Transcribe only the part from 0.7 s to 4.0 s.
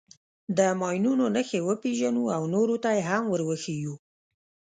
ماینونو نښې وپېژنو او نورو ته یې هم ور وښیو.